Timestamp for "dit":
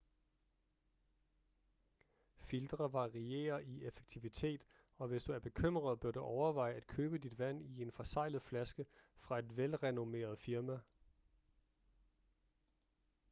7.25-7.37